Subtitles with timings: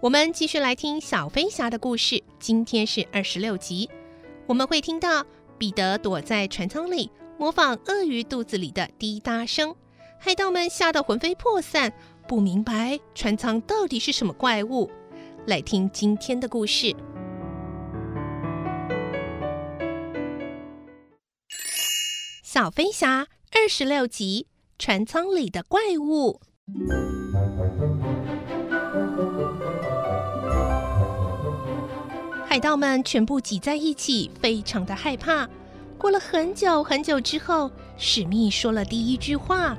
[0.00, 2.22] 我们继续来听小飞侠的故事。
[2.38, 3.90] 今天是二十六集，
[4.46, 5.26] 我们会听到
[5.58, 9.74] 彼得躲在船舱里，模仿鳄鱼肚子里的滴答声，
[10.16, 11.92] 海盗们吓得魂飞魄散，
[12.28, 14.88] 不明白船舱到底是什么怪物。
[15.46, 16.94] 来听今天的故事，
[22.44, 24.46] 小飞侠二十六集。
[24.78, 26.40] 船舱里的怪物，
[32.58, 35.48] 海盗们全部挤在一起，非常的害怕。
[35.96, 39.78] 过了很久很久之后，史密说了第一句话：“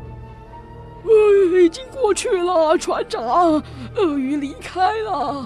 [1.04, 3.62] 哎，已经过去了，船长，
[3.98, 5.46] 鳄鱼离开了。”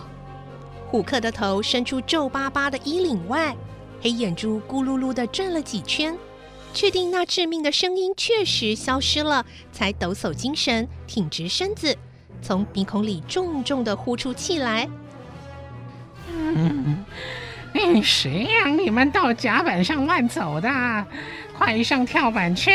[0.87, 3.57] 虎克的头伸出皱巴巴的衣领外，
[3.99, 6.15] 黑眼珠咕噜噜的转了几圈。
[6.71, 11.97] 确定那致命的声音确实消失了，才抖擞精神，挺直身子，
[12.43, 14.87] 从鼻孔里重重的呼出气来。
[16.55, 20.69] 嗯，谁让你们到甲板上乱走的？
[21.57, 22.71] 快上跳板去！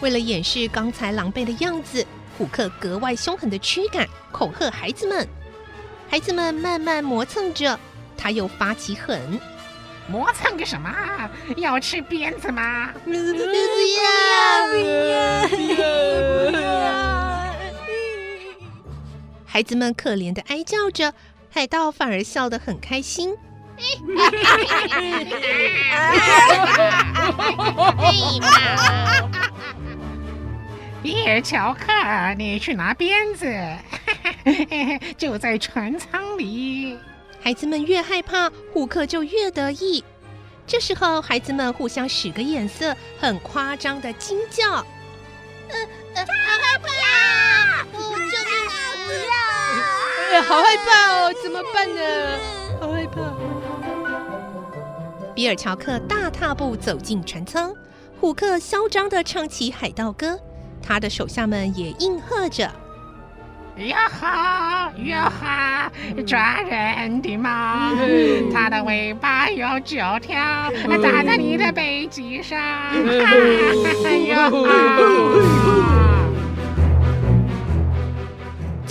[0.00, 2.06] 为了掩饰刚才狼狈的样子，
[2.36, 5.26] 虎克格外凶狠的驱赶，恐吓孩子们。
[6.08, 7.78] 孩子们慢慢磨蹭着，
[8.16, 9.40] 他又发起狠。
[10.06, 10.90] 磨蹭个什么？
[11.56, 12.92] 要吃鞭子吗？
[13.04, 13.22] 不要！
[14.68, 15.48] 不要！
[15.48, 17.54] 不要！
[19.46, 21.14] 孩子们可怜的哀叫着，
[21.54, 23.32] 海盗反而笑得很开心。
[31.00, 33.46] 比尔乔克，你去拿鞭子，
[35.16, 36.98] 就在船舱里。
[37.40, 40.02] 孩子们越害怕，虎克就越得意。
[40.66, 44.84] 这时候，孩子们互相使个眼色，很夸张的惊叫
[45.70, 45.76] ：“呃
[46.16, 47.84] 呃，好害怕！
[47.92, 48.00] 救
[48.42, 48.74] 命啊！
[49.06, 49.53] 不要！
[50.32, 52.00] 哎，好害怕哦，怎么办呢？
[52.80, 53.20] 好害怕！”
[55.34, 57.72] 比尔乔克大踏步走进船舱，
[58.20, 60.38] 虎克嚣张的唱起海盗歌，
[60.82, 62.70] 他的手下们也应和着。
[63.76, 65.90] 呀哈呀哈，
[66.24, 67.92] 抓人的猫，
[68.52, 70.70] 它的尾巴有九条，
[71.02, 72.56] 打在你的背脊上。
[74.28, 75.73] 呀哈！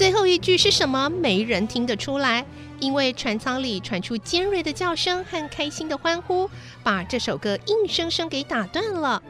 [0.04, 1.10] 最后一句是什么？
[1.10, 2.46] 没人听得出来，
[2.82, 6.50] 因为船舱里传出尖锐的叫声和开心的欢呼，
[6.84, 9.24] 把这首歌硬生生给打断了。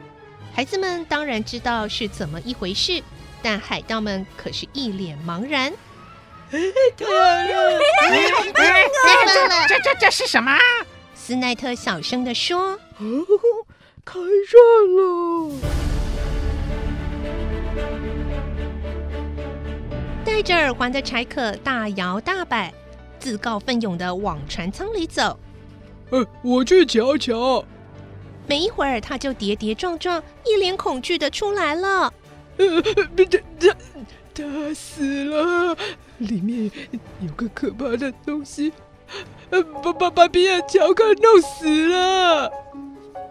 [0.52, 3.00] 孩子们当然知道是怎么一回事。
[3.40, 5.72] 但海盗们可是一脸茫然。
[6.50, 6.58] 哎，
[6.96, 7.78] 对了，
[9.68, 10.58] 这这这这是什么？
[11.14, 12.76] 斯奈特小声地说：“，
[14.04, 14.58] 开战
[14.96, 15.53] 了！”
[20.64, 22.72] 耳环的柴可大摇大摆、
[23.18, 25.38] 自告奋勇的往船舱里走。
[26.10, 27.62] 呃，我去瞧瞧。
[28.46, 32.12] 没一会儿，他就跌跌撞撞、一脸恐惧的出来了。
[32.56, 33.24] 呃，他
[33.60, 33.76] 他
[34.32, 35.76] 他死了，
[36.18, 36.70] 里面
[37.20, 38.72] 有个可怕的东西，
[39.50, 42.50] 呃，把把把比尔乔克弄死了。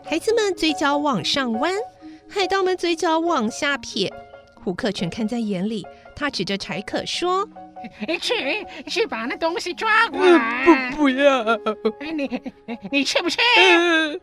[0.06, 1.74] 孩子们嘴角往上弯，
[2.30, 4.14] 海盗们嘴角往下撇，
[4.64, 5.84] 胡克全看在眼里。
[6.16, 7.48] 他指着柴可说
[8.22, 11.44] ：“去去把那东西抓过来！”呃、不不要，
[12.16, 12.42] 你
[12.92, 13.40] 你去不去？
[13.58, 14.16] 呃、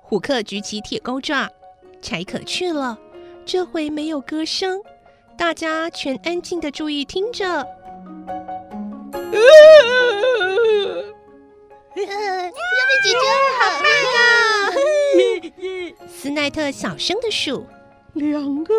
[0.00, 1.48] 虎克举起铁钩爪，
[2.00, 2.98] 柴可去了。
[3.44, 4.80] 这回没有歌声，
[5.36, 7.44] 大家全安静的注意听着。
[7.44, 7.64] 呃，
[11.94, 13.16] 要被解决，
[13.58, 13.86] 好棒
[14.16, 14.24] 啊！
[16.08, 17.66] 斯奈特小声的数：
[18.14, 18.72] 两个。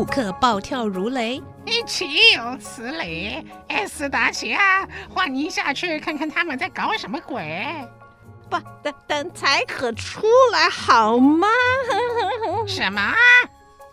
[0.00, 1.42] 虎克暴跳如雷，
[1.86, 3.46] 岂有此理！
[3.68, 7.86] 哎，斯达奇啊，换你下去看看他们在搞什么鬼！
[8.48, 11.46] 不，等等才可出来好吗？
[12.66, 13.12] 什么？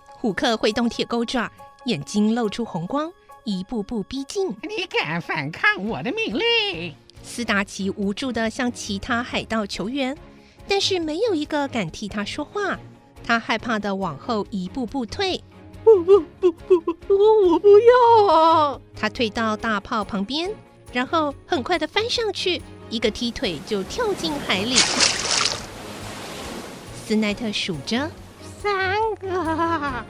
[0.08, 1.52] 虎克挥动铁钩爪，
[1.84, 3.12] 眼睛露出红光，
[3.44, 4.48] 一步步逼近。
[4.62, 6.96] 你敢反抗我的命令？
[7.22, 10.18] 斯达奇无助地向其他海盗求援，
[10.70, 12.80] 但是没有一个敢替他说话。
[13.26, 15.44] 他害怕地往后一步步退。
[15.88, 16.52] 不不不
[16.82, 17.14] 不不，
[17.50, 18.80] 我不要啊！
[18.94, 20.52] 他退到大炮旁边，
[20.92, 24.76] 然后很快的翻上去，一个踢腿就跳进海里。
[27.06, 28.12] 斯奈特数着
[28.62, 30.04] 三个。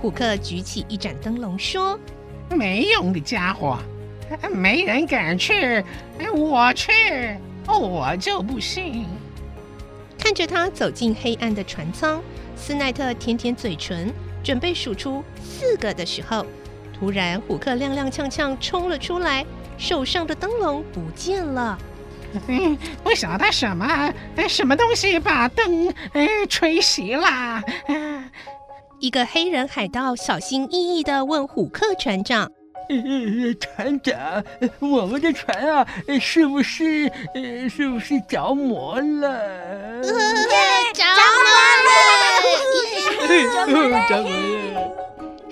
[0.00, 1.98] 虎克举起一盏灯笼说
[2.48, 3.78] ：“没用的家伙，
[4.50, 5.84] 没人敢去，
[6.34, 6.92] 我去。”
[7.66, 9.06] 我就不信！
[10.18, 12.22] 看着他走进黑暗的船舱，
[12.56, 14.12] 斯奈特舔舔嘴唇，
[14.42, 16.46] 准备数出四个的时候，
[16.98, 19.44] 突然虎克踉踉跄跄冲了出来，
[19.76, 21.78] 手上的灯笼不见了。
[22.48, 24.12] 嗯，不晓得什么
[24.48, 25.92] 什么东西把灯
[26.48, 27.62] 吹熄了。
[29.00, 32.50] 一个黑人海盗小心翼翼地问虎克船长。
[32.88, 34.44] 呃，船长，
[34.78, 35.86] 我们的船啊，
[36.20, 40.02] 是不是，呃，是不是着魔了？
[40.02, 41.04] 着
[43.66, 44.08] 魔了！
[44.08, 44.90] 着魔了！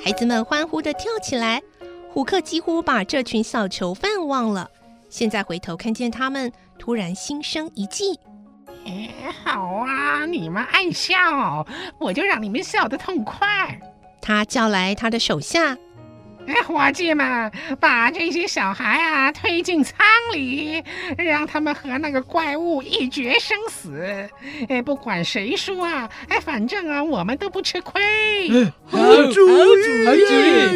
[0.05, 1.62] 孩子们欢呼的跳起来。
[2.11, 4.70] 虎克几乎把这群小囚犯忘了，
[5.08, 8.20] 现在回头看见他们，突然心生一计。
[8.84, 9.08] 哎，
[9.43, 11.67] 好啊，你们爱笑，
[11.99, 13.81] 我就让你们笑得痛快。
[14.20, 15.79] 他叫来他的手下。
[16.47, 19.97] 哎，伙计们，把这些小孩啊推进舱
[20.33, 20.83] 里，
[21.17, 24.29] 让他们和那个怪物一决生死。
[24.69, 28.03] 哎，不管谁输啊，哎，反正啊，我们都不吃亏。
[28.87, 28.99] 好
[29.33, 30.12] 主意，好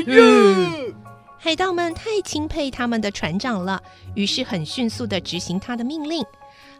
[0.04, 0.94] 主意！
[1.38, 3.80] 海盗们太钦佩他们的船长了，
[4.14, 6.24] 于是很迅速的执行他的命令。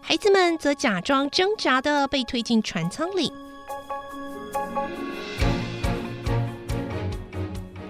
[0.00, 3.33] 孩子们则假装挣扎的被推进船舱里。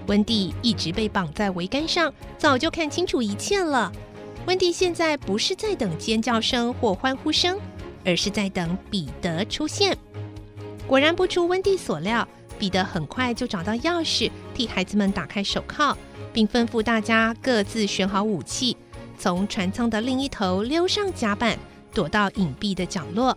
[0.07, 3.93] 温蒂一直被绑在桅杆上，早就看清楚一切了。
[4.47, 7.59] 温蒂现在不是在等尖叫声或欢呼声，
[8.05, 9.97] 而是在等彼得出现。
[10.87, 12.27] 果然不出温蒂所料，
[12.59, 15.97] 彼得很快就找到钥匙，替孩子们打开手铐，
[16.33, 18.77] 并吩咐大家各自选好武器，
[19.19, 21.59] 从船舱的另一头溜上甲板，
[21.93, 23.37] 躲到隐蔽的角落。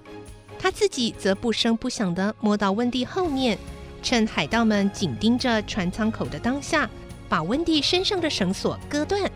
[0.60, 3.58] 他自己则不声不响地摸到温蒂后面。
[4.02, 6.90] 趁海盗们紧盯着船舱口的当下，
[7.28, 9.30] 把温蒂身上的绳索割断。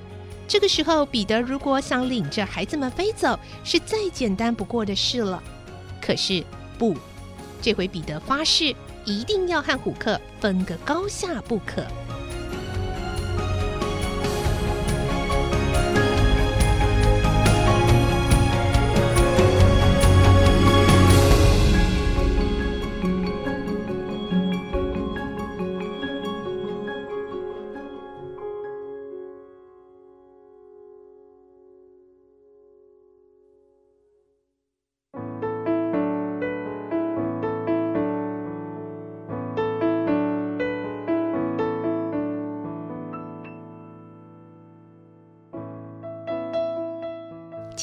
[0.47, 5.41] 这个时候，彼得如果想领着孩子们飞走，是再简单不过的事了。
[6.01, 6.43] 可是
[6.77, 6.95] 不，
[7.61, 8.75] 这回彼得发誓
[9.05, 11.85] 一定要和虎克分个高下不可。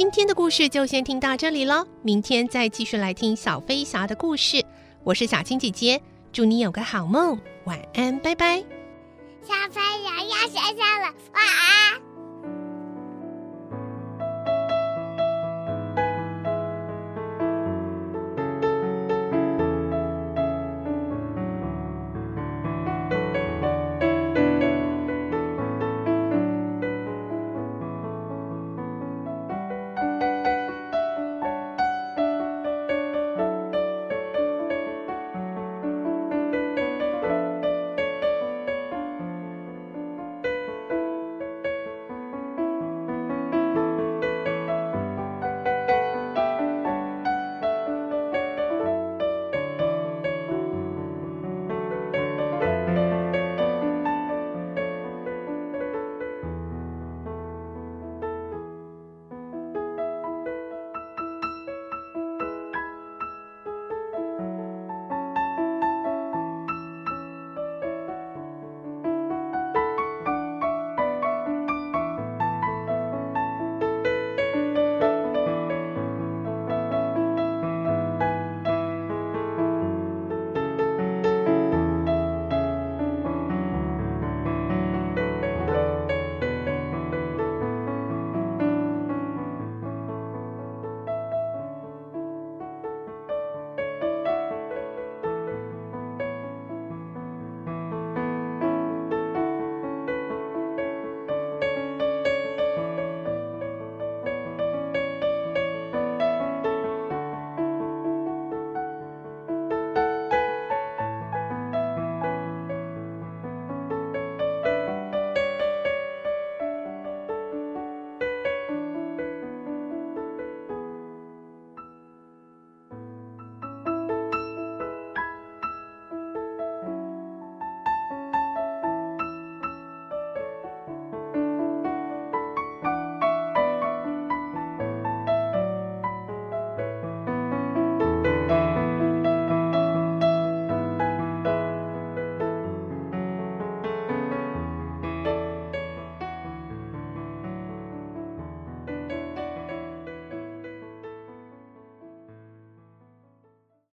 [0.00, 4.64] 今天的故事就先听到这里喽，明天再继续来听小飞侠的故事。
[5.04, 6.00] 我是小青姐姐，
[6.32, 8.64] 祝你有个好梦，晚安，拜拜。
[9.42, 12.09] 小飞侠要睡觉了，晚安。